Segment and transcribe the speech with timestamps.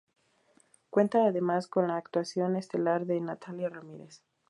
[0.89, 4.23] Cuenta además con la actuación estelar de Natalia Ramírez.